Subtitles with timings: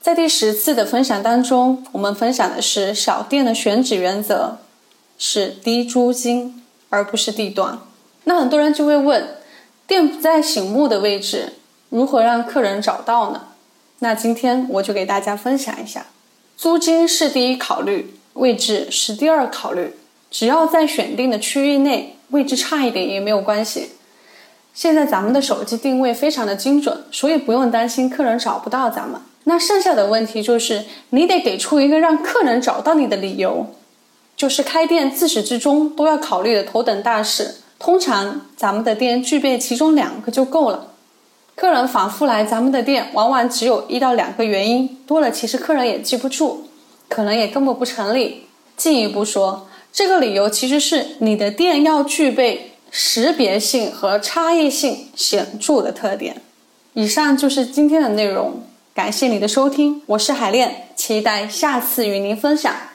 [0.00, 4.56] 在第十次的分享当中，我们分享的是小店的选址原则
[5.18, 7.78] 是低租金，而不是地段。
[8.24, 9.36] 那很多人就会问，
[9.86, 11.52] 店不在醒目的位置，
[11.90, 13.48] 如何让客人找到呢？
[13.98, 16.06] 那今天我就给大家分享一下，
[16.56, 19.96] 租金是第一考虑，位置是第二考虑。
[20.30, 23.90] 只要在选定的区域内，位置差一点也没有关系。
[24.72, 29.20] 现在咱们的手机定位非常的精准，所以不用担心客人找不到咱们。
[29.50, 33.66] 那剩下的问题就是，你得给出一个让客人找到你的理由，
[34.36, 37.56] 就是开店自始至终都要考虑的头等大事。
[37.76, 40.92] 通常咱们的店具备其中两个就够了。
[41.56, 46.68] 客人反复来咱们的店，往往只有一到两个原因，多了其实客人也记不住，
[47.08, 48.46] 可能也根本不成立。
[48.76, 56.40] 进一步说，这个理由其实是你的店要具备识别性和差异性显著的特点。
[56.94, 58.62] 以上就是今天的内容。
[59.00, 62.89] 感谢你的收听，我是海恋，期待下次与您分享。